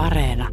Areena. 0.00 0.50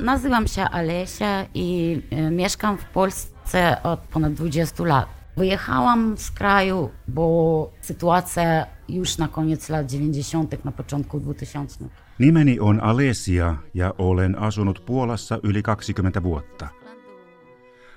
Nazywam 0.00 0.48
się 0.48 0.62
Alesia 0.62 1.46
i 1.54 2.00
e, 2.10 2.30
mieszkam 2.30 2.78
w 2.78 2.84
Polsce 2.84 3.39
od 3.82 4.00
ponad 4.12 4.32
20 4.32 4.84
lat. 4.84 5.08
Wyjechałam 5.36 6.16
z 6.16 6.30
kraju, 6.30 6.90
bo 7.08 7.70
sytuacja 7.80 8.66
już 8.88 9.18
na 9.18 9.28
koniec 9.28 9.68
lat 9.68 9.86
90., 9.86 10.64
na 10.64 10.72
początku 10.72 11.20
2000. 11.20 11.84
Nimeni 12.18 12.60
on 12.60 12.80
Alesia 12.80 13.56
ja 13.74 13.92
olen 13.98 14.38
asunut 14.38 14.80
Puolassa 14.86 15.38
yli 15.42 15.62
20 15.62 16.22
vuotta. 16.22 16.68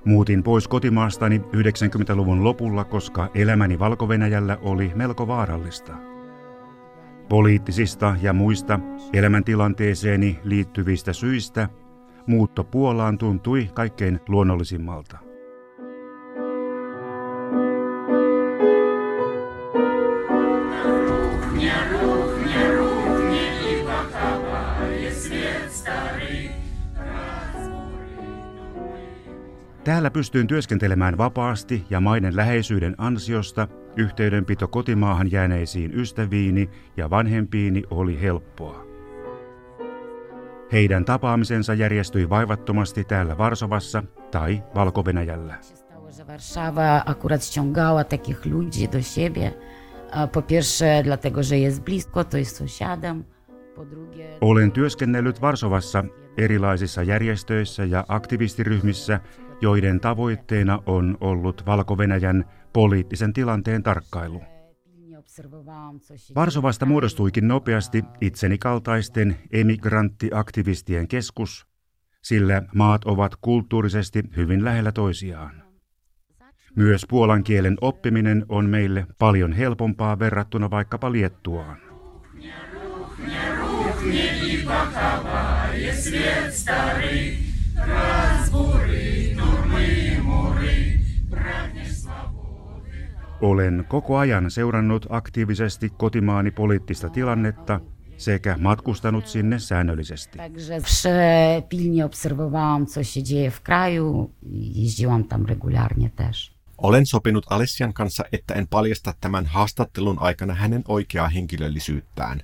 Muutin 0.05 0.43
pois 0.43 0.67
kotimaastani 0.67 1.37
90-luvun 1.37 2.43
lopulla, 2.43 2.83
koska 2.83 3.29
elämäni 3.35 3.79
valko 3.79 4.07
oli 4.61 4.91
melko 4.95 5.27
vaarallista. 5.27 5.93
Poliittisista 7.29 8.15
ja 8.21 8.33
muista 8.33 8.79
elämäntilanteeseeni 9.13 10.39
liittyvistä 10.43 11.13
syistä 11.13 11.69
muutto 12.27 12.63
Puolaan 12.63 13.17
tuntui 13.17 13.69
kaikkein 13.73 14.19
luonnollisimmalta. 14.27 15.32
Täällä 29.83 30.11
pystyin 30.11 30.47
työskentelemään 30.47 31.17
vapaasti 31.17 31.85
ja 31.89 31.99
maiden 31.99 32.35
läheisyyden 32.35 32.95
ansiosta 32.97 33.67
yhteydenpito 33.97 34.67
kotimaahan 34.67 35.31
jääneisiin 35.31 35.99
ystäviini 35.99 36.69
ja 36.97 37.09
vanhempiini 37.09 37.83
oli 37.89 38.21
helppoa. 38.21 38.85
Heidän 40.71 41.05
tapaamisensa 41.05 41.73
järjestyi 41.73 42.29
vaivattomasti 42.29 43.03
täällä 43.03 43.37
Varsovassa 43.37 44.03
tai 44.31 44.63
Valko-Venäjällä. 44.75 45.55
Warszawa 46.27 47.03
akurat 47.05 47.43
ściągała 47.43 48.03
takich 48.03 48.45
ludzi 48.45 48.87
do 48.87 49.01
siebie. 49.01 49.53
Po 50.31 50.41
pierwsze 50.41 51.03
dlatego, 51.03 51.43
że 51.43 51.57
jest 51.57 51.83
blisko, 51.83 52.23
to 52.23 52.37
jest 52.37 52.55
sąsiadem. 52.55 53.23
Olen 54.41 54.71
työskennellyt 54.71 55.41
Varsovassa 55.41 56.03
erilaisissa 56.37 57.03
järjestöissä 57.03 57.85
ja 57.85 58.05
aktivistiryhmissä, 58.07 59.19
joiden 59.63 59.99
tavoitteena 59.99 60.79
on 60.85 61.17
ollut 61.21 61.65
Valko-Venäjän 61.65 62.45
poliittisen 62.73 63.33
tilanteen 63.33 63.83
tarkkailu. 63.83 64.41
Varsovasta 66.35 66.85
muodostuikin 66.85 67.47
nopeasti 67.47 68.05
itseni 68.21 68.57
kaltaisten 68.57 69.35
emigranttiaktivistien 69.51 71.07
keskus, 71.07 71.67
sillä 72.23 72.61
maat 72.75 73.05
ovat 73.05 73.35
kulttuurisesti 73.35 74.23
hyvin 74.37 74.65
lähellä 74.65 74.91
toisiaan. 74.91 75.63
Myös 76.75 77.05
puolan 77.09 77.43
kielen 77.43 77.77
oppiminen 77.81 78.45
on 78.49 78.69
meille 78.69 79.07
paljon 79.19 79.53
helpompaa 79.53 80.19
verrattuna 80.19 80.69
vaikkapa 80.69 81.11
Liettuaan. 81.11 81.77
Olen 93.43 93.85
koko 93.87 94.17
ajan 94.17 94.51
seurannut 94.51 95.05
aktiivisesti 95.09 95.89
kotimaani 95.89 96.51
poliittista 96.51 97.09
tilannetta 97.09 97.79
sekä 98.17 98.55
matkustanut 98.59 99.27
sinne 99.27 99.59
säännöllisesti. 99.59 100.39
Olen 106.77 107.05
sopinut 107.05 107.45
Alessian 107.49 107.93
kanssa, 107.93 108.23
että 108.31 108.53
en 108.53 108.67
paljasta 108.67 109.13
tämän 109.21 109.45
haastattelun 109.45 110.17
aikana 110.19 110.53
hänen 110.53 110.83
oikeaa 110.87 111.27
henkilöllisyyttään. 111.27 112.41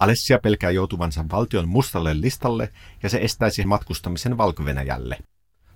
Alessia 0.00 0.38
pelkää 0.38 0.70
joutuvansa 0.70 1.24
valtion 1.32 1.68
mustalle 1.68 2.20
listalle 2.20 2.72
ja 3.02 3.08
se 3.08 3.18
estäisi 3.18 3.64
matkustamisen 3.64 4.38
valko. 4.38 4.62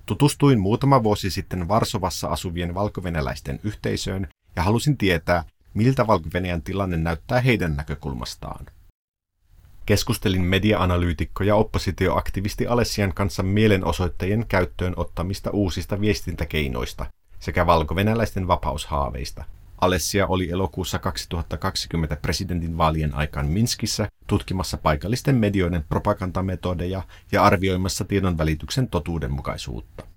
Tutustuin 0.07 0.61
muutama 0.61 1.03
vuosi 1.03 1.31
sitten 1.31 1.69
Varsovassa 1.69 2.29
asuvien 2.29 2.75
valkovenäläisten 2.75 3.61
yhteisöön 3.65 4.29
ja 4.57 4.63
halusin 4.63 4.97
tietää, 4.97 5.45
miltä 5.75 6.07
valko 6.07 6.29
tilanne 6.65 6.97
näyttää 6.97 7.41
heidän 7.41 7.77
näkökulmastaan. 7.77 8.67
Keskustelin 9.87 10.43
media-analyytikko 10.43 11.45
ja 11.45 11.57
oppositioaktivisti 11.57 12.67
Alessian 12.67 13.15
kanssa 13.15 13.43
mielenosoittajien 13.43 14.47
käyttöön 14.49 14.95
ottamista 14.97 15.51
uusista 15.51 16.01
viestintäkeinoista 16.01 17.07
sekä 17.41 17.67
valko-venäläisten 17.67 18.49
vapaushaaveista. 18.49 19.45
Alessia 19.81 20.27
oli 20.27 20.51
elokuussa 20.51 20.99
2020 20.99 22.17
presidentin 22.17 22.79
vaalien 22.79 23.15
aikaan 23.15 23.47
Minskissä 23.47 24.09
tutkimassa 24.27 24.77
paikallisten 24.77 25.37
medioiden 25.37 25.85
propagandametodeja 25.89 27.03
ja 27.33 27.43
arvioimassa 27.45 28.05
tiedonvälityksen 28.05 28.89
totuudenmukaisuutta. 28.89 30.14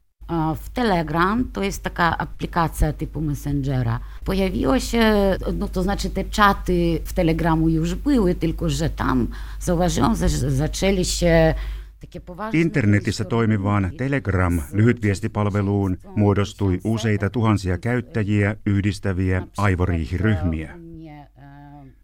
W 0.55 0.69
Telegram, 0.69 1.45
to 1.53 1.63
jest 1.63 1.83
taka 1.83 2.17
aplikacja 2.17 2.93
typu 2.93 3.21
Messengera. 3.21 3.99
Pojawiło 4.25 4.79
się, 4.79 5.35
no 5.53 5.67
to 5.67 5.83
znaczy 5.83 6.09
te 6.09 6.23
czaty 6.23 6.99
w 7.05 7.13
Telegramu 7.13 7.69
już 7.69 7.95
były, 7.95 8.35
tylko 8.35 8.69
że 8.69 8.89
tam 8.89 9.27
zauważyłam, 9.59 10.15
że 10.15 10.29
zaczęli 10.29 11.05
się 11.05 11.53
Internetissä 12.53 13.25
toimivaan 13.25 13.91
Telegram-lyhytviestipalveluun 13.97 15.97
muodostui 16.15 16.79
useita 16.83 17.29
tuhansia 17.29 17.77
käyttäjiä 17.77 18.55
yhdistäviä 18.65 19.47
aivoriihiryhmiä. 19.57 20.77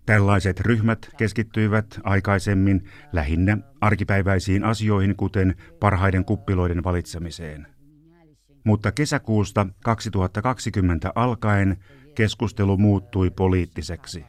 Tällaiset 0.05 0.59
ryhmät 0.59 1.09
keskittyivät 1.17 1.99
aikaisemmin 2.03 2.83
lähinnä 3.11 3.57
arkipäiväisiin 3.81 4.63
asioihin, 4.63 5.15
kuten 5.15 5.55
parhaiden 5.79 6.25
kuppiloiden 6.25 6.83
valitsemiseen 6.83 7.67
mutta 8.64 8.92
kesäkuusta 8.92 9.66
2020 9.84 11.12
alkaen 11.14 11.76
keskustelu 12.14 12.76
muuttui 12.76 13.30
poliittiseksi. 13.30 14.24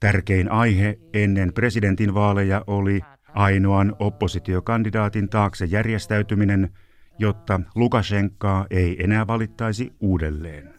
Tärkein 0.00 0.50
aihe 0.50 0.98
ennen 1.14 1.52
presidentinvaaleja 1.52 2.64
oli 2.66 3.00
ainoan 3.34 3.96
oppositiokandidaatin 3.98 5.28
taakse 5.28 5.64
järjestäytyminen, 5.64 6.70
jotta 7.18 7.60
Lukashenkaa 7.74 8.66
ei 8.70 9.04
enää 9.04 9.26
valittaisi 9.26 9.92
uudelleen. 10.00 10.74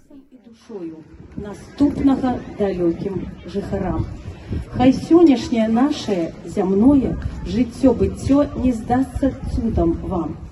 Хай 4.78 4.91
сённяшняе 4.91 5.68
наше 5.69 6.34
зямное 6.56 7.12
жыццё-быццё 7.53 8.38
не 8.63 8.74
здасться 8.74 9.28
цудам 9.53 9.91
вам – 10.09 10.44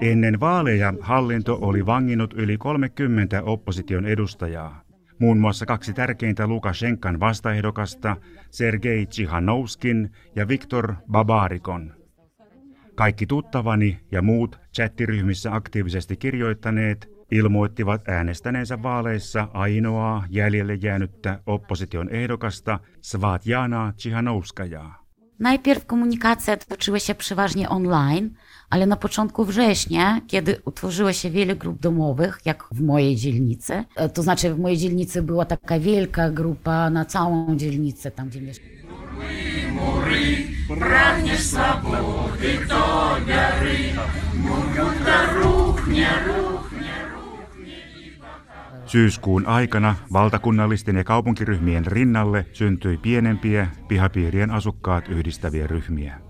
Ennen 0.00 0.40
vaaleja 0.40 0.94
hallinto 1.00 1.58
oli 1.60 1.86
vanginnut 1.86 2.34
yli 2.34 2.58
30 2.58 3.42
opposition 3.42 4.06
edustajaa, 4.06 4.82
muun 5.18 5.38
muassa 5.38 5.66
kaksi 5.66 5.92
tärkeintä 5.92 6.46
Lukashenkan 6.46 7.20
vastaehdokasta, 7.20 8.16
Sergei 8.50 9.06
Tsihanovskin 9.06 10.10
ja 10.36 10.48
Viktor 10.48 10.94
Babarikon. 11.10 11.94
Kaikki 12.94 13.26
tuttavani 13.26 14.00
ja 14.12 14.22
muut 14.22 14.60
chattiryhmissä 14.74 15.54
aktiivisesti 15.54 16.16
kirjoittaneet 16.16 17.10
ilmoittivat 17.30 18.08
äänestäneensä 18.08 18.82
vaaleissa 18.82 19.48
ainoaa 19.54 20.24
jäljelle 20.28 20.74
jäänyttä 20.74 21.40
opposition 21.46 22.08
ehdokasta 22.10 22.80
Svatjana 23.02 23.92
Tsihanovskajaa. 23.96 25.07
Najpierw 25.40 25.86
komunikacja 25.86 26.56
toczyła 26.56 26.98
się 26.98 27.14
przeważnie 27.14 27.68
online, 27.68 28.30
ale 28.70 28.86
na 28.86 28.96
początku 28.96 29.44
września, 29.44 30.20
kiedy 30.26 30.60
utworzyło 30.64 31.12
się 31.12 31.30
wiele 31.30 31.56
grup 31.56 31.80
domowych, 31.80 32.40
jak 32.44 32.64
w 32.72 32.82
mojej 32.82 33.16
dzielnicy, 33.16 33.84
e, 33.96 34.08
to 34.08 34.22
znaczy 34.22 34.54
w 34.54 34.58
mojej 34.58 34.78
dzielnicy 34.78 35.22
była 35.22 35.44
taka 35.44 35.80
wielka 35.80 36.30
grupa 36.30 36.90
na 36.90 37.04
całą 37.04 37.56
dzielnicę, 37.56 38.10
tam 38.10 38.28
gdzie 38.28 38.40
mieszkam. 38.40 38.68
Pragniesz 40.78 41.40
swobody, 41.40 42.58
to 42.68 43.16
ruchnie, 43.18 43.68
ruchnie, 45.42 46.08
ruchnie 46.26 46.57
Syyskuun 48.88 49.46
aikana 49.46 49.96
valtakunnallisten 50.12 50.96
ja 50.96 51.04
kaupunkiryhmien 51.04 51.86
rinnalle 51.86 52.46
syntyi 52.52 52.96
pienempiä 52.96 53.66
pihapiirien 53.88 54.50
asukkaat 54.50 55.08
yhdistäviä 55.08 55.66
ryhmiä. 55.66 56.20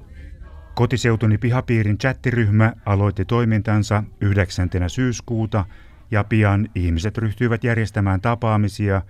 Kotiseutuni 0.75 1.39
pihapiirin 1.39 1.99
chattiryhmä 1.99 2.73
aloitti 2.87 3.25
toimintansa 3.25 4.05
9. 4.21 4.69
syyskuuta 4.89 5.65
ja 6.11 6.25
pian 6.25 6.69
ihmiset 6.75 7.19
ryhtyivät 7.19 7.65
järjestämään 7.65 8.21
tapaamisia 8.21 9.03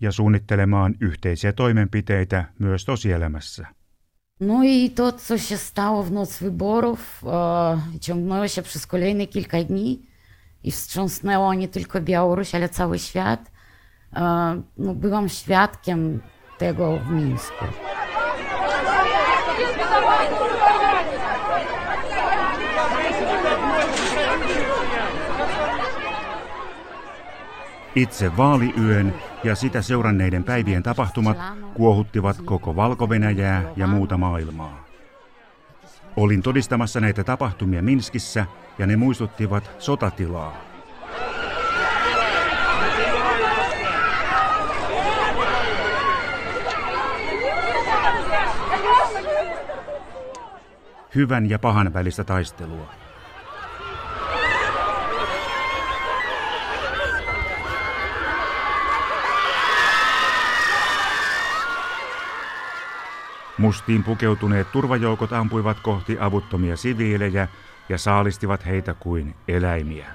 ja 0.00 0.12
suunnittelemaan 0.12 0.94
yhteisiä 1.00 1.52
toimenpiteitä 1.52 2.44
myös 2.58 2.84
tosielämässä. 2.84 3.66
No 4.40 4.62
i 4.62 4.90
to, 4.90 5.12
co 5.12 5.38
się 5.38 5.56
stało 5.56 6.02
w 6.02 6.12
noc 6.12 6.38
wyborów, 6.38 7.24
e, 7.26 7.98
ciągnęło 8.00 8.48
się 8.48 8.62
przez 8.62 8.86
i 10.64 10.70
wstrząsnęło 10.70 11.54
nie 11.54 11.68
tylko 11.68 12.00
Białoruś, 12.00 12.54
ale 12.54 12.68
cały 12.68 12.98
świat. 12.98 13.50
No, 14.78 14.94
byłam 14.94 15.28
świadkiem 15.28 16.20
tego 16.58 16.98
w 16.98 17.10
Mińsku. 17.10 17.64
Itse 27.94 28.30
vaaliyön 28.30 29.12
ja 29.44 29.54
sitä 29.54 29.82
seuranneiden 29.82 30.44
päivien 30.44 30.82
tapahtumat 30.82 31.38
kuohuttivat 31.74 32.36
koko 32.44 32.76
valko 32.76 33.08
ja 33.76 33.86
muuta 33.86 34.16
maailmaa. 34.18 34.87
Olin 36.18 36.42
todistamassa 36.42 37.00
näitä 37.00 37.24
tapahtumia 37.24 37.82
Minskissä 37.82 38.46
ja 38.78 38.86
ne 38.86 38.96
muistuttivat 38.96 39.70
sotatilaa. 39.78 40.56
Hyvän 51.14 51.50
ja 51.50 51.58
pahan 51.58 51.94
välistä 51.94 52.24
taistelua. 52.24 53.07
Mustiin 63.58 64.04
pukeutuneet 64.04 64.72
turvajoukot 64.72 65.32
ampuivat 65.32 65.80
kohti 65.80 66.16
avuttomia 66.20 66.76
siviilejä 66.76 67.48
ja 67.88 67.98
saalistivat 67.98 68.66
heitä 68.66 68.94
kuin 68.94 69.34
eläimiä. 69.48 70.06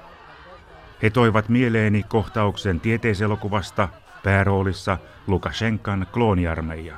He 1.02 1.10
toivat 1.10 1.50
mieleeni 1.50 2.04
kohtauksen 2.04 2.80
tieteiselokuvasta 2.80 3.90
pääroolissa 4.24 4.98
Lukashenkan 5.28 6.08
klooniarmeija. 6.14 6.98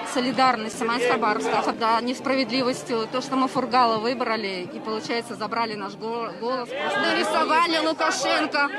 солидарность 0.13 0.77
сама 0.77 0.97
из 0.97 1.09
Хабаровска, 1.09 1.73
да, 1.79 2.01
несправедливостью, 2.01 3.07
то, 3.11 3.21
что 3.21 3.35
мы 3.35 3.47
Фургала 3.47 3.97
выбрали 3.97 4.69
и, 4.73 4.79
получается, 4.79 5.35
забрали 5.35 5.75
наш 5.75 5.93
голос, 5.95 6.69
нарисовали 6.69 7.77
Лукашенко, 7.85 8.69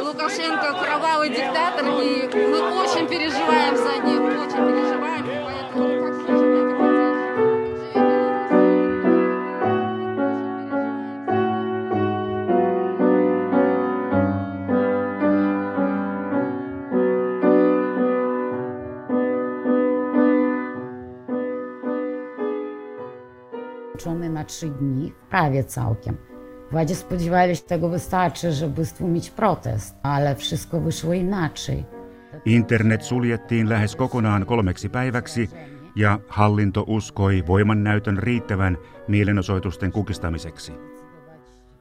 Лукашенко 0.00 0.72
кровавый 0.82 1.30
диктатор, 1.30 1.84
и 1.86 2.28
мы 2.34 2.82
очень 2.82 3.06
переживаем 3.08 3.76
за 3.76 3.96
них, 3.98 4.20
очень 4.20 4.66
переживаем, 4.66 5.26
поэтому 5.44 6.45
na 24.30 24.44
trzy 24.44 24.70
dni, 24.70 25.12
prawie 25.30 25.64
całkiem. 25.64 26.16
Władze 26.70 26.94
spodziewali 26.94 27.56
się 27.56 27.62
tego 27.62 27.88
wystarczy, 27.88 28.52
żeby 28.52 28.84
stłumić 28.84 29.30
protest, 29.30 29.96
ale 30.02 30.34
wszystko 30.34 30.80
wyszło 30.80 31.12
inaczej. 31.12 31.84
Internet 32.44 33.04
suljettiin 33.04 33.68
lähes 33.68 33.96
kokonaan 33.96 34.46
kolmeksi 34.46 34.88
päiväksi 34.88 35.48
ja 35.96 36.18
hallinto 36.28 36.84
uskoi 36.86 37.46
voimannäytön 37.46 38.18
riittävän 38.18 38.78
mielenosoitusten 39.08 39.92
kukistamiseksi. 39.92 40.72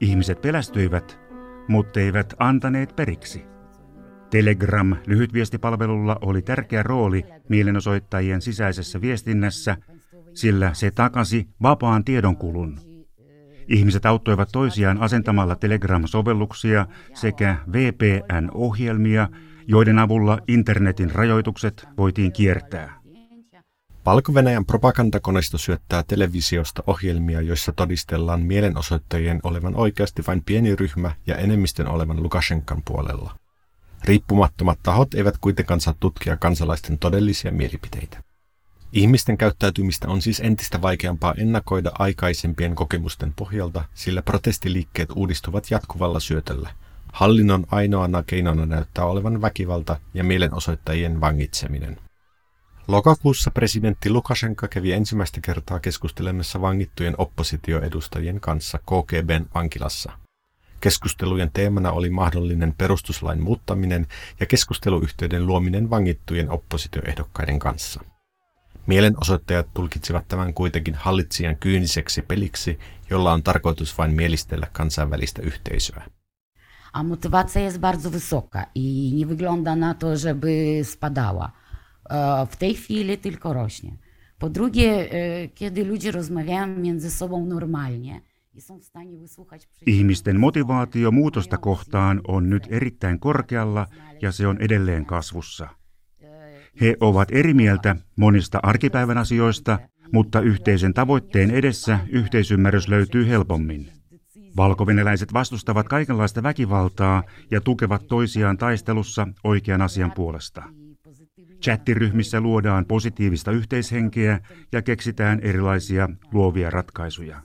Ihmiset 0.01 0.41
pelästyivät, 0.41 1.19
mutta 1.67 1.99
eivät 1.99 2.33
antaneet 2.39 2.95
periksi. 2.95 3.45
Telegram 4.29 4.95
lyhytviestipalvelulla 5.07 6.17
oli 6.21 6.41
tärkeä 6.41 6.83
rooli 6.83 7.25
mielenosoittajien 7.49 8.41
sisäisessä 8.41 9.01
viestinnässä– 9.01 9.77
sillä 10.35 10.73
se 10.73 10.91
takasi 10.91 11.47
vapaan 11.61 12.03
tiedonkulun. 12.03 12.79
Ihmiset 13.67 14.05
auttoivat 14.05 14.49
toisiaan 14.51 15.01
asentamalla 15.01 15.55
Telegram-sovelluksia 15.55 16.85
sekä 17.13 17.55
VPN-ohjelmia, 17.71 19.29
joiden 19.67 19.99
avulla 19.99 20.39
internetin 20.47 21.11
rajoitukset 21.11 21.87
voitiin 21.97 22.31
kiertää. 22.31 23.05
Valko-Venäjän 24.05 24.65
propagandakoneisto 24.65 25.57
syöttää 25.57 26.03
televisiosta 26.03 26.83
ohjelmia, 26.87 27.41
joissa 27.41 27.71
todistellaan 27.71 28.41
mielenosoittajien 28.41 29.39
olevan 29.43 29.75
oikeasti 29.75 30.23
vain 30.27 30.43
pieni 30.43 30.75
ryhmä 30.75 31.11
ja 31.27 31.35
enemmistön 31.35 31.87
olevan 31.87 32.23
Lukashenkan 32.23 32.81
puolella. 32.85 33.35
Riippumattomat 34.03 34.79
tahot 34.83 35.13
eivät 35.13 35.37
kuitenkaan 35.37 35.81
saa 35.81 35.93
tutkia 35.99 36.37
kansalaisten 36.37 36.97
todellisia 36.97 37.51
mielipiteitä. 37.51 38.24
Ihmisten 38.93 39.37
käyttäytymistä 39.37 40.07
on 40.07 40.21
siis 40.21 40.39
entistä 40.39 40.81
vaikeampaa 40.81 41.33
ennakoida 41.37 41.91
aikaisempien 41.99 42.75
kokemusten 42.75 43.33
pohjalta, 43.33 43.83
sillä 43.93 44.21
protestiliikkeet 44.21 45.09
uudistuvat 45.15 45.71
jatkuvalla 45.71 46.19
syötöllä. 46.19 46.69
Hallinnon 47.13 47.65
ainoana 47.71 48.23
keinona 48.23 48.65
näyttää 48.65 49.05
olevan 49.05 49.41
väkivalta 49.41 49.99
ja 50.13 50.23
mielenosoittajien 50.23 51.21
vangitseminen. 51.21 51.97
Lokakuussa 52.87 53.51
presidentti 53.51 54.09
Lukashenka 54.09 54.67
kävi 54.67 54.91
ensimmäistä 54.91 55.41
kertaa 55.41 55.79
keskustelemassa 55.79 56.61
vangittujen 56.61 57.15
oppositioedustajien 57.17 58.39
kanssa 58.39 58.77
KGBn 58.77 59.45
vankilassa. 59.55 60.11
Keskustelujen 60.79 61.51
teemana 61.53 61.91
oli 61.91 62.09
mahdollinen 62.09 62.73
perustuslain 62.77 63.41
muuttaminen 63.41 64.07
ja 64.39 64.45
keskusteluyhteyden 64.45 65.47
luominen 65.47 65.89
vangittujen 65.89 66.49
oppositioehdokkaiden 66.49 67.59
kanssa. 67.59 68.01
Mielenosoittajat 68.87 69.73
tulkitsivat 69.73 70.27
tämän 70.27 70.53
kuitenkin 70.53 70.95
hallitsijan 70.95 71.55
kyyniseksi 71.57 72.21
peliksi, 72.21 72.79
jolla 73.09 73.33
on 73.33 73.43
tarkoitus 73.43 73.97
vain 73.97 74.11
mielistellä 74.11 74.67
kansainvälistä 74.71 75.41
yhteisöä. 75.41 76.03
A 76.93 77.03
motywacja 77.03 77.61
jest 77.61 77.79
bardzo 77.79 78.11
wysoka 78.11 78.65
i 78.75 79.11
nie 79.13 79.25
wygląda 79.25 79.75
na 79.75 79.93
to, 79.93 80.17
żeby 80.17 80.81
spadała. 80.83 81.51
E, 82.09 82.45
w 82.45 82.55
tej 82.55 82.73
chwili 82.75 83.17
tylko 83.17 83.53
rośnie. 83.53 83.97
Po 84.39 84.49
drugie, 84.49 85.09
e, 85.11 85.47
kiedy 85.47 85.85
ludzie 85.85 86.11
rozmawiają 86.11 86.67
między 86.67 87.11
sobą 87.11 87.45
normalnie, 87.45 88.21
Ihmisten 89.85 90.39
motivaatio 90.39 91.11
muutosta 91.11 91.57
kohtaan 91.57 92.21
on 92.27 92.49
nyt 92.49 92.67
erittäin 92.69 93.19
korkealla 93.19 93.87
ja 94.21 94.31
se 94.31 94.47
on 94.47 94.57
edelleen 94.57 95.05
kasvussa. 95.05 95.69
He 96.81 96.95
ovat 96.99 97.27
eri 97.31 97.53
mieltä 97.53 97.95
monista 98.15 98.59
arkipäivän 98.63 99.17
asioista, 99.17 99.79
mutta 100.11 100.41
yhteisen 100.41 100.93
tavoitteen 100.93 101.51
edessä 101.51 101.99
yhteisymmärrys 102.09 102.87
löytyy 102.87 103.27
helpommin. 103.27 103.91
Valkovenäläiset 104.57 105.33
vastustavat 105.33 105.87
kaikenlaista 105.87 106.43
väkivaltaa 106.43 107.23
ja 107.51 107.61
tukevat 107.61 108.07
toisiaan 108.07 108.57
taistelussa 108.57 109.27
oikean 109.43 109.81
asian 109.81 110.11
puolesta. 110.11 110.63
Chattiryhmissä 111.61 112.41
luodaan 112.41 112.85
positiivista 112.85 113.51
yhteishenkeä 113.51 114.39
ja 114.71 114.81
keksitään 114.81 115.39
erilaisia 115.39 116.09
luovia 116.33 116.69
ratkaisuja. 116.69 117.41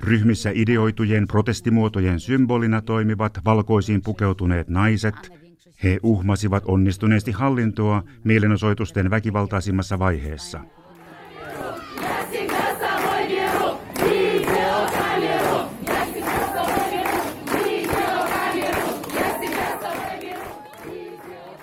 Ryhmissä 0.00 0.50
ideoitujen 0.54 1.26
protestimuotojen 1.26 2.20
symbolina 2.20 2.82
toimivat 2.82 3.38
valkoisiin 3.44 4.02
pukeutuneet 4.02 4.68
naiset– 4.68 5.14
he 5.84 5.98
uhmasivat 6.02 6.62
onnistuneesti 6.66 7.32
hallintoa 7.32 8.02
mielenosoitusten 8.24 9.10
väkivaltaisimmassa 9.10 9.98
vaiheessa. 9.98 10.60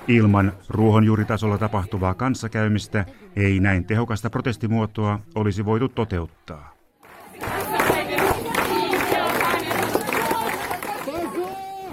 Ilman 0.08 0.54
ruohonjuuritasolla 0.70 1.58
tapahtuvaa 1.58 2.14
kanssakäymistä 2.14 3.06
ei 3.36 3.60
näin 3.60 3.86
tehokasta 3.86 4.30
protestimuotoa 4.30 5.20
olisi 5.36 5.66
voitu 5.66 5.90
toteuttaa. 5.90 6.79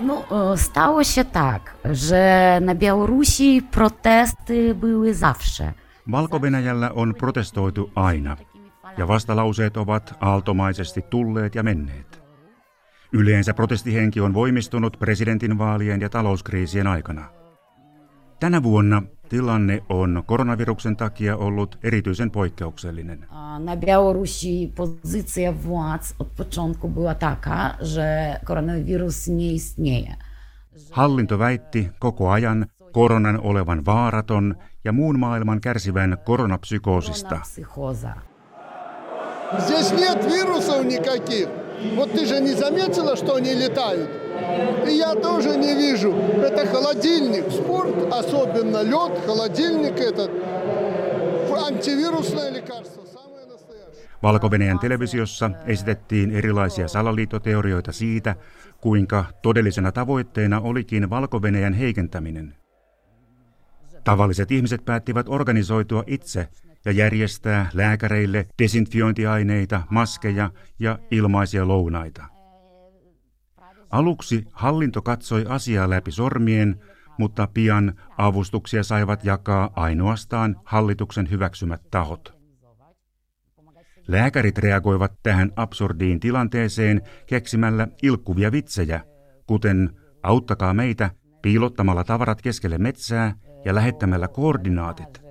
No, 0.06 0.24
stało 0.56 1.04
się 1.04 1.24
tak, 1.24 1.76
że 1.84 2.58
na 2.62 2.74
Białorusi 2.74 3.62
protesty 3.70 4.74
były 4.74 5.14
zawsze. 5.14 5.72
valko 6.06 6.40
on 6.94 7.14
protestoitu 7.14 7.90
aina, 7.94 8.36
ja 8.98 9.08
vastalauseet 9.08 9.76
ovat 9.76 10.14
aaltomaisesti 10.20 11.02
tulleet 11.02 11.54
ja 11.54 11.62
menneet. 11.62 12.22
Yleensä 13.12 13.54
protestihenki 13.54 14.20
on 14.20 14.34
voimistunut 14.34 14.96
presidentinvaalien 14.98 16.00
ja 16.00 16.08
talouskriisien 16.08 16.86
aikana. 16.86 17.28
Tänä 18.40 18.62
vuonna 18.62 19.02
tilanne 19.29 19.81
on 19.89 20.23
koronaviruksen 20.25 20.95
takia 20.95 21.37
ollut 21.37 21.77
erityisen 21.83 22.31
poikkeuksellinen. 22.31 23.25
Na 23.59 23.77
Białorusi 23.77 24.71
pozycja 24.75 25.51
władz 25.51 26.13
od 26.19 26.27
początku 26.27 26.89
była 26.89 27.15
taka, 27.15 27.77
że 27.81 28.39
koronawirus 28.45 29.27
nie 29.27 29.51
istnieje. 29.51 30.15
Hallinto 30.91 31.37
väitti 31.37 31.89
koko 31.99 32.31
ajan 32.31 32.65
koronan 32.91 33.39
olevan 33.43 33.85
vaaraton 33.85 34.55
ja 34.83 34.91
muun 34.91 35.19
maailman 35.19 35.61
kärsivän 35.61 36.17
koronapsykoosista. 36.23 37.41
Здесь 39.59 39.91
нет 39.91 40.25
вирусов 40.25 40.85
никаких. 40.85 41.64
Вот 41.95 42.11
ты 42.11 42.25
же 42.25 42.39
не 42.39 42.53
заметила, 42.53 43.15
что 43.15 43.35
они 43.35 43.53
летают? 43.53 44.09
И 44.87 44.91
я 44.93 45.15
тоже 45.15 45.57
не 45.57 45.73
вижу. 45.73 46.13
Это 46.13 46.65
холодильник. 46.67 47.51
Спорт, 47.51 47.95
особенно 48.11 48.81
лед, 48.83 49.25
холодильник 49.25 49.99
этот. 49.99 50.31
Антивирусное 51.67 52.49
лекарство. 52.51 53.01
valko 54.23 54.49
televisiossa 54.81 55.51
esitettiin 55.65 56.31
erilaisia 56.31 56.87
salaliittoteorioita 56.87 57.91
siitä, 57.91 58.35
kuinka 58.81 59.25
todellisena 59.41 59.91
tavoitteena 59.91 60.59
olikin 60.59 61.09
valko 61.09 61.41
heikentäminen. 61.79 62.55
Tavalliset 64.03 64.51
ihmiset 64.51 64.85
päättivät 64.85 65.29
organisoitua 65.29 66.03
itse 66.07 66.47
ja 66.86 66.92
järjestää 66.92 67.70
lääkäreille 67.74 68.46
desinfiointiaineita, 68.62 69.82
maskeja 69.90 70.50
ja 70.78 70.98
ilmaisia 71.10 71.68
lounaita. 71.68 72.24
Aluksi 73.90 74.44
hallinto 74.52 75.02
katsoi 75.02 75.44
asiaa 75.48 75.90
läpi 75.90 76.10
sormien, 76.10 76.80
mutta 77.18 77.48
pian 77.54 77.94
avustuksia 78.18 78.82
saivat 78.82 79.24
jakaa 79.24 79.70
ainoastaan 79.76 80.56
hallituksen 80.64 81.30
hyväksymät 81.30 81.80
tahot. 81.90 82.36
Lääkärit 84.08 84.58
reagoivat 84.58 85.12
tähän 85.22 85.52
absurdiin 85.56 86.20
tilanteeseen 86.20 87.02
keksimällä 87.26 87.88
ilkkuvia 88.02 88.52
vitsejä, 88.52 89.00
kuten 89.46 89.90
auttakaa 90.22 90.74
meitä 90.74 91.10
piilottamalla 91.42 92.04
tavarat 92.04 92.42
keskelle 92.42 92.78
metsää 92.78 93.34
ja 93.64 93.74
lähettämällä 93.74 94.28
koordinaatit. 94.28 95.25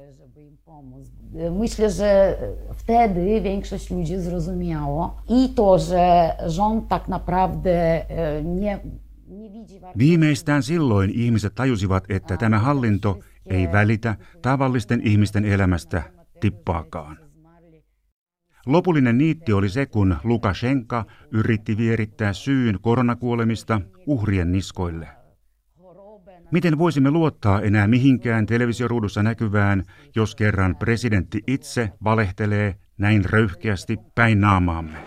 Myślę, 1.51 1.89
że 1.89 2.37
wtedy 2.73 3.41
większość 3.41 3.91
ludzi 3.91 4.17
zrozumiało 4.17 5.21
i 5.29 5.49
to, 5.49 5.79
że 5.79 6.31
rząd 6.47 6.87
tak 6.87 7.07
naprawdę 7.07 8.05
e, 8.09 8.43
nie, 8.43 8.79
Viimeistään 9.97 10.63
silloin 10.63 11.09
ihmiset 11.09 11.55
tajusivat, 11.55 12.03
että 12.09 12.37
tämä 12.37 12.59
hallinto 12.59 13.19
ei 13.45 13.71
välitä 13.71 14.15
tavallisten 14.41 15.01
ihmisten 15.03 15.45
elämästä 15.45 16.03
tippaakaan. 16.39 17.17
Lopullinen 18.65 19.17
niitti 19.17 19.53
oli 19.53 19.69
se, 19.69 19.85
kun 19.85 20.15
Lukashenka 20.23 21.05
yritti 21.31 21.77
vierittää 21.77 22.33
syyn 22.33 22.79
koronakuolemista 22.81 23.81
uhrien 24.05 24.51
niskoille. 24.51 25.07
Miten 26.55 26.77
voisimme 26.77 27.11
luottaa 27.11 27.61
enää 27.61 27.87
mihinkään 27.87 28.45
televisioruudussa 28.45 29.23
näkyvään, 29.23 29.83
jos 30.15 30.35
kerran 30.35 30.75
presidentti 30.75 31.43
itse 31.47 31.91
valehtelee 32.03 32.75
näin 32.97 33.25
röyhkeästi 33.25 33.97
päin 34.15 34.41
naamaamme? 34.41 34.97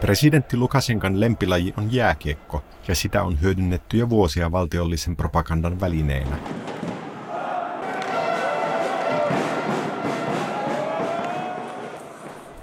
Presidentti 0.00 0.56
Lukasenkan 0.56 1.20
lempilaji 1.20 1.74
on 1.76 1.92
jääkiekko, 1.92 2.64
ja 2.88 2.94
sitä 2.94 3.22
on 3.22 3.40
hyödynnetty 3.40 3.96
jo 3.96 4.08
vuosia 4.08 4.52
valtiollisen 4.52 5.16
propagandan 5.16 5.80
välineenä. 5.80 6.36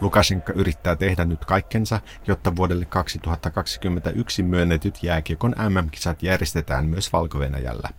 Lukashenka 0.01 0.53
yrittää 0.53 0.95
tehdä 0.95 1.25
nyt 1.25 1.45
kaikkensa, 1.45 1.99
jotta 2.27 2.55
vuodelle 2.55 2.85
2021 2.85 4.43
myönnetyt 4.43 5.03
jääkiekon 5.03 5.55
MM-kisat 5.69 6.23
järjestetään 6.23 6.85
myös 6.85 7.13
valko 7.13 7.37
-Venäjällä. 7.37 7.89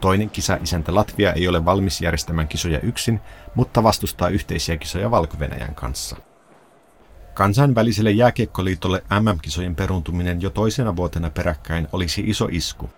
Toinen 0.00 0.30
kisa 0.30 0.58
isäntä 0.62 0.94
Latvia 0.94 1.32
ei 1.32 1.48
ole 1.48 1.64
valmis 1.64 2.00
järjestämään 2.00 2.48
kisoja 2.48 2.80
yksin, 2.80 3.20
mutta 3.54 3.82
vastustaa 3.82 4.28
yhteisiä 4.28 4.76
kisoja 4.76 5.10
valko 5.10 5.36
kanssa. 5.74 6.16
Kansainväliselle 7.34 8.10
jääkiekkoliitolle 8.10 9.02
MM-kisojen 9.20 9.76
peruntuminen 9.76 10.42
jo 10.42 10.50
toisena 10.50 10.96
vuotena 10.96 11.30
peräkkäin 11.30 11.88
olisi 11.92 12.22
iso 12.26 12.48
isku. 12.50 12.90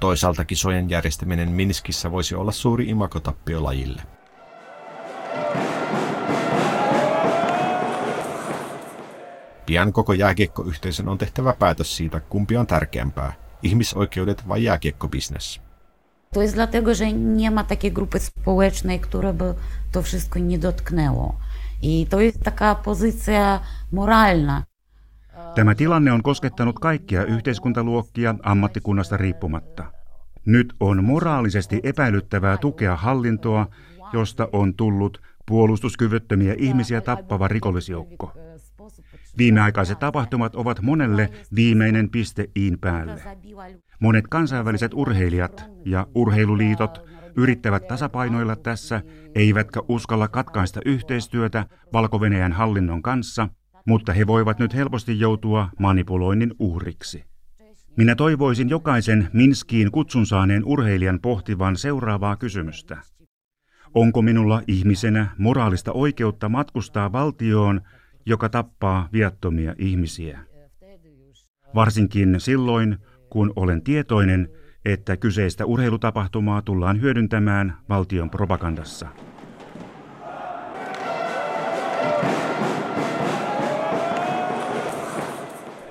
Toisaalta 0.00 0.44
kisojen 0.44 0.90
järjestäminen 0.90 1.50
Minskissä 1.50 2.10
voisi 2.10 2.34
olla 2.34 2.52
suuri 2.52 2.88
imakotappio 2.88 3.64
lajille. 3.64 4.02
Pian 9.66 9.92
koko 9.92 10.12
jääkiekkoyhteisön 10.12 11.08
on 11.08 11.18
tehtävä 11.18 11.54
päätös 11.58 11.96
siitä, 11.96 12.20
kumpi 12.20 12.56
on 12.56 12.66
tärkeämpää, 12.66 13.32
ihmisoikeudet 13.62 14.48
vai 14.48 14.64
jääkiekkobisnes. 14.64 15.60
To 16.34 16.42
jest 16.42 16.54
dlatego, 16.54 16.94
że 16.94 17.12
nie 17.12 17.50
ma 17.50 17.64
takiej 17.64 17.92
grupy 17.92 18.18
społecznej, 18.18 19.00
która 19.00 19.32
by 19.32 19.54
to 19.92 20.02
wszystko 20.02 20.38
nie 20.38 20.58
dotknęło. 20.58 21.34
I 21.82 22.06
to 22.10 22.20
jest 22.20 22.40
taka 22.40 22.74
pozycja 22.74 23.60
moralna. 23.92 24.62
Tämä 25.54 25.74
tilanne 25.74 26.12
on 26.12 26.22
koskettanut 26.22 26.78
kaikkia 26.78 27.24
yhteiskuntaluokkia 27.24 28.34
ammattikunnasta 28.42 29.16
riippumatta. 29.16 29.84
Nyt 30.46 30.74
on 30.80 31.04
moraalisesti 31.04 31.80
epäilyttävää 31.82 32.56
tukea 32.56 32.96
hallintoa, 32.96 33.66
josta 34.12 34.48
on 34.52 34.74
tullut 34.74 35.22
puolustuskyvyttömiä 35.46 36.54
ihmisiä 36.58 37.00
tappava 37.00 37.48
rikollisjoukko. 37.48 38.45
Viimeaikaiset 39.38 39.98
tapahtumat 39.98 40.56
ovat 40.56 40.82
monelle 40.82 41.30
viimeinen 41.54 42.10
piste 42.10 42.48
iin 42.56 42.78
päälle. 42.80 43.22
Monet 44.00 44.24
kansainväliset 44.30 44.94
urheilijat 44.94 45.64
ja 45.84 46.06
urheiluliitot 46.14 46.98
yrittävät 47.36 47.86
tasapainoilla 47.86 48.56
tässä, 48.56 49.02
eivätkä 49.34 49.80
uskalla 49.88 50.28
katkaista 50.28 50.80
yhteistyötä 50.84 51.66
valko 51.92 52.20
hallinnon 52.52 53.02
kanssa, 53.02 53.48
mutta 53.86 54.12
he 54.12 54.26
voivat 54.26 54.58
nyt 54.58 54.74
helposti 54.74 55.20
joutua 55.20 55.68
manipuloinnin 55.78 56.54
uhriksi. 56.58 57.24
Minä 57.96 58.14
toivoisin 58.14 58.68
jokaisen 58.68 59.28
Minskiin 59.32 59.90
kutsun 59.90 60.26
saaneen 60.26 60.62
urheilijan 60.64 61.20
pohtivan 61.22 61.76
seuraavaa 61.76 62.36
kysymystä. 62.36 62.96
Onko 63.94 64.22
minulla 64.22 64.62
ihmisenä 64.66 65.26
moraalista 65.38 65.92
oikeutta 65.92 66.48
matkustaa 66.48 67.12
valtioon, 67.12 67.80
joka 68.26 68.48
tappaa 68.48 69.08
viattomia 69.12 69.74
ihmisiä? 69.78 70.38
Varsinkin 71.74 72.40
silloin, 72.40 72.98
kun 73.30 73.52
olen 73.56 73.82
tietoinen, 73.82 74.48
että 74.84 75.16
kyseistä 75.16 75.64
urheilutapahtumaa 75.64 76.62
tullaan 76.62 77.00
hyödyntämään 77.00 77.76
valtion 77.88 78.30
propagandassa. 78.30 79.08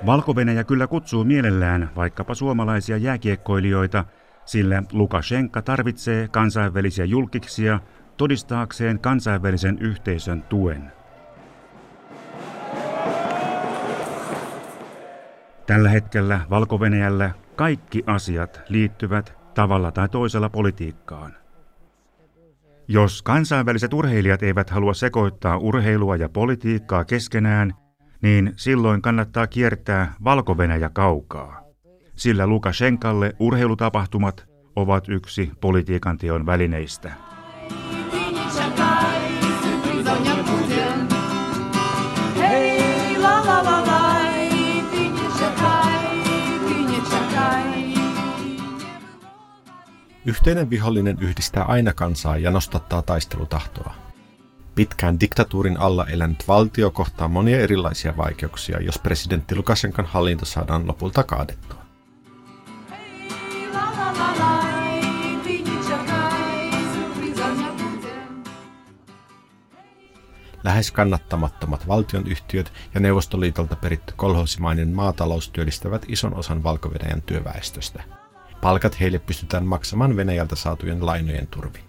valko 0.05 0.35
kyllä 0.67 0.87
kutsuu 0.87 1.23
mielellään 1.23 1.89
vaikkapa 1.95 2.35
suomalaisia 2.35 2.97
jääkiekkoilijoita, 2.97 4.05
sillä 4.45 4.83
Lukashenka 4.91 5.61
tarvitsee 5.61 6.27
kansainvälisiä 6.27 7.05
julkiksia 7.05 7.79
todistaakseen 8.17 8.99
kansainvälisen 8.99 9.77
yhteisön 9.79 10.43
tuen. 10.43 10.91
Tällä 15.65 15.89
hetkellä 15.89 16.41
valko 16.49 16.79
kaikki 17.55 18.03
asiat 18.07 18.61
liittyvät 18.69 19.33
tavalla 19.53 19.91
tai 19.91 20.09
toisella 20.09 20.49
politiikkaan. 20.49 21.33
Jos 22.87 23.21
kansainväliset 23.21 23.93
urheilijat 23.93 24.43
eivät 24.43 24.69
halua 24.69 24.93
sekoittaa 24.93 25.57
urheilua 25.57 26.15
ja 26.15 26.29
politiikkaa 26.29 27.05
keskenään, 27.05 27.73
niin 28.21 28.53
silloin 28.55 29.01
kannattaa 29.01 29.47
kiertää 29.47 30.13
valko 30.23 30.57
kaukaa. 30.89 31.61
Sillä 32.13 32.47
Lukashenkalle 32.47 33.35
urheilutapahtumat 33.39 34.47
ovat 34.75 35.09
yksi 35.09 35.51
politiikan 35.61 36.17
teon 36.17 36.45
välineistä. 36.45 37.11
Yhteinen 50.25 50.69
vihollinen 50.69 51.17
yhdistää 51.21 51.63
aina 51.63 51.93
kansaa 51.93 52.37
ja 52.37 52.51
nostattaa 52.51 53.01
taistelutahtoa. 53.01 53.93
Pitkään 54.75 55.19
diktatuurin 55.19 55.79
alla 55.79 56.05
elänyt 56.05 56.47
valtio 56.47 56.91
kohtaa 56.91 57.27
monia 57.27 57.59
erilaisia 57.59 58.17
vaikeuksia, 58.17 58.81
jos 58.81 58.99
presidentti 58.99 59.55
Lukashenkan 59.55 60.05
hallinto 60.05 60.45
saadaan 60.45 60.87
lopulta 60.87 61.23
kaadettua. 61.23 61.85
Lähes 70.63 70.91
kannattamattomat 70.91 71.87
valtionyhtiöt 71.87 72.73
ja 72.93 72.99
Neuvostoliitolta 72.99 73.75
peritty 73.75 74.13
kolhosimainen 74.15 74.89
maatalous 74.89 75.49
työllistävät 75.49 76.05
ison 76.07 76.33
osan 76.33 76.63
valko 76.63 76.91
työväestöstä. 77.25 78.24
Palkat 78.61 78.99
heille 78.99 79.19
pystytään 79.19 79.65
maksamaan 79.65 80.15
Venäjältä 80.15 80.55
saatujen 80.55 81.05
lainojen 81.05 81.47
turvin. 81.47 81.83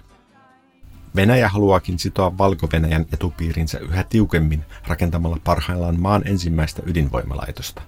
Venäjä 1.16 1.49
haluaakin 1.49 1.99
sitoa 1.99 2.38
valko 2.38 2.68
etupiirinsä 3.12 3.78
yhä 3.78 4.04
tiukemmin 4.04 4.64
rakentamalla 4.87 5.38
parhaillaan 5.44 6.00
maan 6.00 6.23
ensimmäistä 6.25 6.82
ydinvoimalaitosta. 6.87 7.82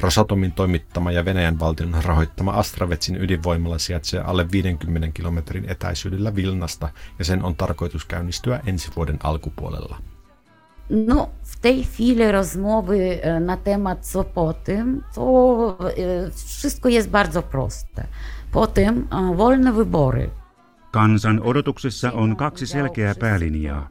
Rosatomin 0.00 0.52
toimittama 0.52 1.12
ja 1.12 1.24
Venäjän 1.24 1.58
valtion 1.60 2.04
rahoittama 2.04 2.52
Astravetsin 2.52 3.22
ydinvoimala 3.22 3.78
sijaitsee 3.78 4.20
alle 4.20 4.50
50 4.52 5.08
kilometrin 5.12 5.64
etäisyydellä 5.68 6.34
Vilnasta 6.34 6.88
ja 7.18 7.24
sen 7.24 7.44
on 7.44 7.56
tarkoitus 7.56 8.04
käynnistyä 8.04 8.60
ensi 8.66 8.90
vuoden 8.96 9.18
alkupuolella. 9.22 9.98
No, 10.90 11.30
w 11.42 11.60
tej 11.60 11.84
chwili 11.84 12.32
rozmowy 12.32 13.20
na 13.40 13.56
temat 13.56 14.06
co 14.06 14.24
po 14.24 14.52
tym, 14.52 15.02
to 15.14 15.78
wszystko 16.34 16.88
jest 16.88 17.10
bardzo 17.10 17.42
proste. 17.42 18.06
Po 18.52 18.66
tym 18.66 19.08
wolne 19.36 19.72
wybory. 19.72 20.30
Kansan 20.90 21.40
odotuksissa 21.42 22.12
on 22.12 22.36
kaksi 22.36 22.66
selkeää 22.66 23.14
päälinjaa. 23.14 23.88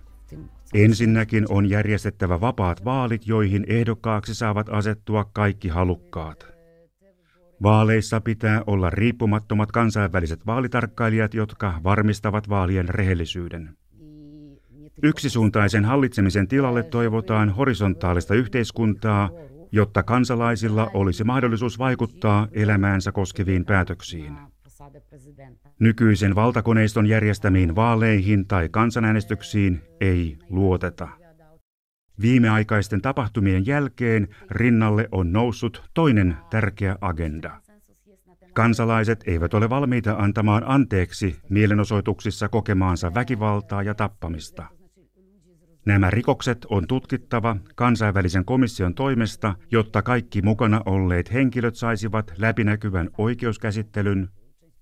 Ensinnäkin 0.73 1.45
on 1.49 1.69
järjestettävä 1.69 2.41
vapaat 2.41 2.85
vaalit, 2.85 3.27
joihin 3.27 3.65
ehdokkaaksi 3.67 4.35
saavat 4.35 4.69
asettua 4.69 5.25
kaikki 5.33 5.67
halukkaat. 5.67 6.47
Vaaleissa 7.63 8.21
pitää 8.21 8.63
olla 8.67 8.89
riippumattomat 8.89 9.71
kansainväliset 9.71 10.45
vaalitarkkailijat, 10.45 11.33
jotka 11.33 11.79
varmistavat 11.83 12.49
vaalien 12.49 12.89
rehellisyyden. 12.89 13.77
Yksisuuntaisen 15.03 15.85
hallitsemisen 15.85 16.47
tilalle 16.47 16.83
toivotaan 16.83 17.49
horisontaalista 17.49 18.35
yhteiskuntaa, 18.35 19.29
jotta 19.71 20.03
kansalaisilla 20.03 20.91
olisi 20.93 21.23
mahdollisuus 21.23 21.79
vaikuttaa 21.79 22.47
elämäänsä 22.51 23.11
koskeviin 23.11 23.65
päätöksiin. 23.65 24.37
Nykyisen 25.79 26.35
valtakoneiston 26.35 27.05
järjestämiin 27.05 27.75
vaaleihin 27.75 28.47
tai 28.47 28.69
kansanäänestyksiin 28.69 29.81
ei 30.01 30.37
luoteta. 30.49 31.07
Viimeaikaisten 32.21 33.01
tapahtumien 33.01 33.65
jälkeen 33.65 34.27
rinnalle 34.51 35.07
on 35.11 35.33
noussut 35.33 35.89
toinen 35.93 36.37
tärkeä 36.49 36.95
agenda. 37.01 37.61
Kansalaiset 38.53 39.23
eivät 39.27 39.53
ole 39.53 39.69
valmiita 39.69 40.15
antamaan 40.17 40.63
anteeksi 40.65 41.39
mielenosoituksissa 41.49 42.49
kokemaansa 42.49 43.13
väkivaltaa 43.13 43.83
ja 43.83 43.95
tappamista. 43.95 44.65
Nämä 45.85 46.09
rikokset 46.09 46.65
on 46.69 46.87
tutkittava 46.87 47.55
kansainvälisen 47.75 48.45
komission 48.45 48.93
toimesta, 48.93 49.55
jotta 49.71 50.01
kaikki 50.01 50.41
mukana 50.41 50.81
olleet 50.85 51.33
henkilöt 51.33 51.75
saisivat 51.75 52.33
läpinäkyvän 52.37 53.09
oikeuskäsittelyn 53.17 54.29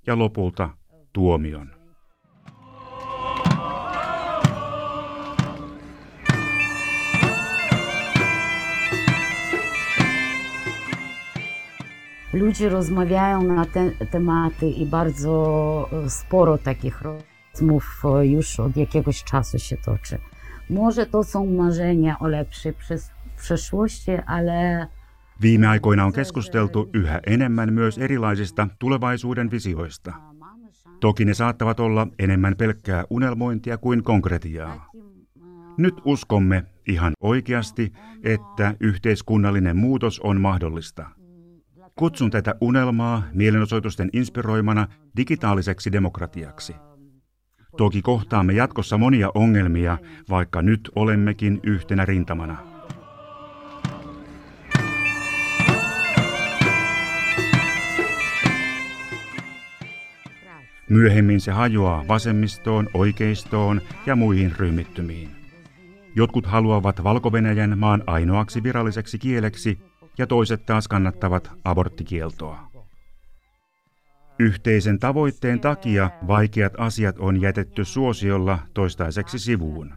ja 0.07 0.17
lopulta 0.17 0.69
tuomion. 1.13 1.69
Ludzie 12.33 12.69
rozmawiają 12.69 13.43
na 13.43 13.65
te 13.65 13.91
tematy 14.11 14.65
i 14.65 14.85
bardzo 14.85 15.89
sporo 16.07 16.57
takich 16.57 17.01
rozmów 17.01 18.03
już 18.23 18.59
od 18.59 18.77
jakiegoś 18.77 19.23
czasu 19.23 19.59
się 19.59 19.77
toczy. 19.77 20.32
Może 20.69 21.05
to 21.05 21.23
są 21.23 21.45
marzenia 21.45 22.19
o 22.19 22.27
lepszej 22.27 22.73
przeszłości, 23.37 24.11
ale 24.25 24.87
Viime 25.41 25.69
aikoina 25.69 26.05
on 26.05 26.13
keskusteltu 26.13 26.89
yhä 26.93 27.19
enemmän 27.27 27.73
myös 27.73 27.97
erilaisista 27.97 28.67
tulevaisuuden 28.79 29.51
visioista. 29.51 30.13
Toki 30.99 31.25
ne 31.25 31.33
saattavat 31.33 31.79
olla 31.79 32.07
enemmän 32.19 32.55
pelkkää 32.55 33.03
unelmointia 33.09 33.77
kuin 33.77 34.03
konkretiaa. 34.03 34.89
Nyt 35.77 35.95
uskomme 36.05 36.63
ihan 36.87 37.13
oikeasti, 37.21 37.93
että 38.23 38.75
yhteiskunnallinen 38.79 39.77
muutos 39.77 40.19
on 40.19 40.41
mahdollista. 40.41 41.09
Kutsun 41.95 42.31
tätä 42.31 42.55
unelmaa 42.61 43.23
mielenosoitusten 43.33 44.09
inspiroimana 44.13 44.87
digitaaliseksi 45.17 45.91
demokratiaksi. 45.91 46.75
Toki 47.77 48.01
kohtaamme 48.01 48.53
jatkossa 48.53 48.97
monia 48.97 49.31
ongelmia, 49.35 49.97
vaikka 50.29 50.61
nyt 50.61 50.91
olemmekin 50.95 51.59
yhtenä 51.63 52.05
rintamana. 52.05 52.57
Myöhemmin 60.89 61.41
se 61.41 61.51
hajoaa 61.51 62.05
vasemmistoon, 62.07 62.89
oikeistoon 62.93 63.81
ja 64.05 64.15
muihin 64.15 64.53
ryhmittymiin. 64.57 65.29
Jotkut 66.15 66.45
haluavat 66.45 67.03
valko 67.03 67.31
maan 67.79 68.03
ainoaksi 68.07 68.63
viralliseksi 68.63 69.19
kieleksi 69.19 69.79
ja 70.17 70.27
toiset 70.27 70.65
taas 70.65 70.87
kannattavat 70.87 71.51
aborttikieltoa. 71.63 72.72
Yhteisen 74.39 74.99
tavoitteen 74.99 75.59
takia 75.59 76.09
vaikeat 76.27 76.73
asiat 76.77 77.15
on 77.19 77.41
jätetty 77.41 77.85
suosiolla 77.85 78.59
toistaiseksi 78.73 79.39
sivuun. 79.39 79.93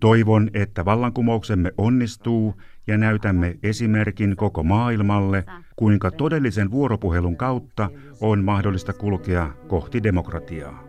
Toivon, 0.00 0.50
että 0.54 0.84
vallankumouksemme 0.84 1.72
onnistuu 1.78 2.54
ja 2.86 2.98
näytämme 2.98 3.58
esimerkin 3.62 4.36
koko 4.36 4.62
maailmalle, 4.62 5.44
kuinka 5.76 6.10
todellisen 6.10 6.70
vuoropuhelun 6.70 7.36
kautta 7.36 7.90
on 8.20 8.44
mahdollista 8.44 8.92
kulkea 8.92 9.50
kohti 9.68 10.02
demokratiaa. 10.02 10.83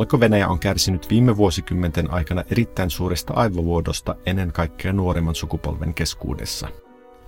Valko 0.00 0.18
on 0.48 0.58
kärsinyt 0.58 1.10
viime 1.10 1.36
vuosikymmenten 1.36 2.10
aikana 2.10 2.44
erittäin 2.50 2.90
suuresta 2.90 3.34
aivovuodosta 3.34 4.16
ennen 4.26 4.52
kaikkea 4.52 4.92
nuoremman 4.92 5.34
sukupolven 5.34 5.94
keskuudessa. 5.94 6.68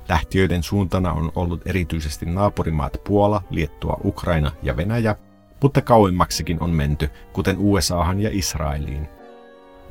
Lähtiöiden 0.08 0.62
suuntana 0.62 1.12
on 1.12 1.32
ollut 1.34 1.66
erityisesti 1.66 2.26
naapurimaat 2.26 3.00
Puola, 3.04 3.42
Liettua, 3.50 4.00
Ukraina 4.04 4.52
ja 4.62 4.76
Venäjä, 4.76 5.16
mutta 5.62 5.80
kauemmaksikin 5.80 6.62
on 6.62 6.70
menty, 6.70 7.10
kuten 7.32 7.56
USAhan 7.58 8.20
ja 8.20 8.30
Israeliin. 8.32 9.08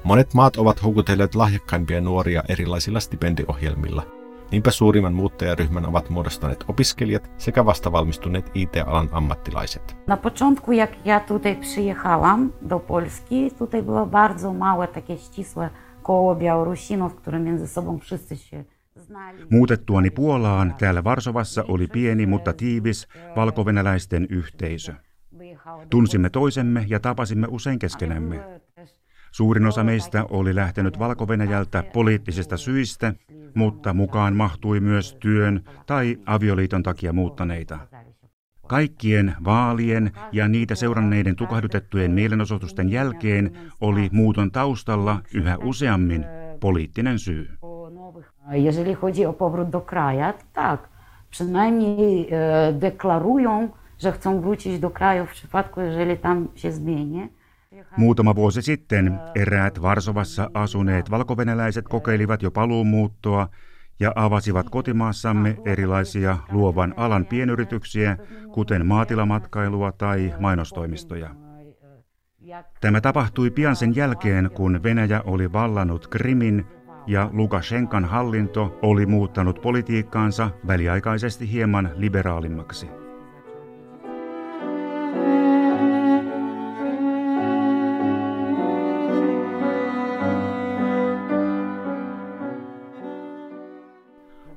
Monet 0.04 0.34
maat 0.34 0.56
ovat 0.56 0.84
houkutelleet 0.84 1.36
lahjakkaimpia 1.36 2.02
nuoria 2.02 2.44
erilaisilla 2.50 3.00
stipendiohjelmilla– 3.00 4.06
Niinpä 4.52 4.72
suurimman 4.72 5.14
muuttajaryhmän 5.14 5.86
ovat 5.86 6.10
muodostaneet 6.10 6.66
opiskelijat 6.68 7.32
sekä 7.38 7.66
vastavalmistuneet 7.66 8.52
IT-alan 8.54 9.10
ammattilaiset. 9.12 9.96
Na 10.08 10.18
początku, 10.18 10.72
jak 10.72 11.06
ja 11.06 11.20
tutaj 11.20 11.56
przyjechałam 11.56 12.54
do 12.70 12.80
Polski, 12.80 13.52
tutaj 13.58 13.84
było 13.84 14.06
bardzo 14.06 14.54
małe 14.54 14.88
takie 14.88 15.18
ścisłe 15.18 15.70
koło 16.04 16.36
Białorusinów, 16.36 17.16
które 17.16 17.40
między 17.40 17.68
sobą 17.68 18.00
wszyscy 18.00 18.38
się 18.38 18.64
znali. 18.96 19.38
Muutettuani 19.50 20.12
Puolaan 20.12 20.74
täällä 20.78 21.04
Varsovassa 21.04 21.64
oli 21.68 21.88
pieni, 21.88 22.28
mutta 22.28 22.54
tiivis 22.54 23.08
valkovenäläisten 23.36 24.28
yhteisö. 24.30 24.94
Tunsimme 25.90 26.30
toisemme 26.30 26.86
ja 26.88 27.00
tapasimme 27.00 27.48
usein 27.48 27.80
keskenämme. 27.80 28.61
Suurin 29.32 29.66
osa 29.66 29.84
meistä 29.84 30.26
oli 30.30 30.56
lähtenyt 30.56 31.00
valko 31.00 31.28
poliittisista 31.94 32.58
syistä, 32.58 33.14
mutta 33.56 33.94
mukaan 33.94 34.36
mahtui 34.36 34.80
myös 34.80 35.18
työn 35.20 35.64
tai 35.86 36.18
avioliiton 36.26 36.84
takia 36.84 37.14
muuttaneita. 37.14 37.80
Kaikkien 38.68 39.36
vaalien 39.46 40.12
ja 40.32 40.48
niitä 40.48 40.76
seuranneiden 40.76 41.36
tukahdutettujen 41.36 42.12
mielenosoitusten 42.12 42.90
jälkeen 42.90 43.52
oli 43.82 44.10
muuton 44.12 44.52
taustalla 44.52 45.22
yhä 45.34 45.58
useammin 45.58 46.26
poliittinen 46.60 47.20
syy. 47.20 47.50
Zmieni. 56.72 57.41
Muutama 57.98 58.36
vuosi 58.36 58.62
sitten 58.62 59.20
eräät 59.36 59.82
Varsovassa 59.82 60.50
asuneet 60.54 61.12
valkovenäläiset 61.12 61.88
kokeilivat 61.88 62.44
jo 62.44 62.52
paluumuuttoa 62.52 63.48
ja 64.00 64.12
avasivat 64.16 64.70
kotimaassamme 64.70 65.58
erilaisia 65.66 66.38
luovan 66.52 66.94
alan 66.98 67.26
pienyrityksiä, 67.26 68.18
kuten 68.54 68.86
maatilamatkailua 68.86 69.92
tai 69.92 70.34
mainostoimistoja. 70.40 71.30
Tämä 72.82 73.02
tapahtui 73.02 73.50
pian 73.50 73.76
sen 73.76 73.96
jälkeen, 73.96 74.50
kun 74.54 74.84
Venäjä 74.84 75.22
oli 75.26 75.54
vallannut 75.54 76.08
Krimin 76.08 76.66
ja 77.08 77.30
Lukashenkan 77.34 78.06
hallinto 78.06 78.80
oli 78.82 79.06
muuttanut 79.06 79.62
politiikkaansa 79.62 80.50
väliaikaisesti 80.68 81.52
hieman 81.52 81.92
liberaalimmaksi. 81.96 83.01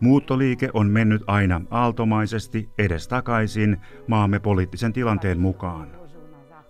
Muuttoliike 0.05 0.71
on 0.75 0.87
mennyt 0.87 1.23
aina 1.27 1.61
aaltomaisesti 1.71 2.69
edestakaisin 2.79 3.77
maamme 4.07 4.39
poliittisen 4.39 4.93
tilanteen 4.93 5.41
mukaan. 5.41 5.89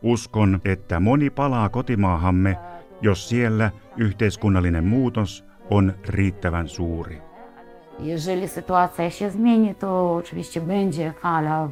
Uskon, 0.02 0.60
että 0.64 1.00
moni 1.00 1.30
palaa 1.30 1.68
kotimaahamme, 1.68 2.58
jos 3.00 3.28
siellä 3.28 3.70
yhteiskunnallinen 3.96 4.84
muutos 4.84 5.44
on 5.70 5.92
riittävän 6.08 6.68
suuri. 6.68 7.22
Jeżeli 7.98 8.48
sytuacja 8.48 9.10
się 9.10 9.30
zmieni, 9.30 9.74
to 9.74 10.14
oczywiście 10.14 10.60
będzie 10.60 11.14
fala. 11.22 11.70